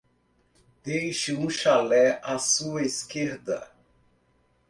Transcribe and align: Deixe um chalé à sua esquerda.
Deixe 0.83 1.31
um 1.31 1.47
chalé 1.47 2.17
à 2.23 2.39
sua 2.39 2.81
esquerda. 2.81 3.69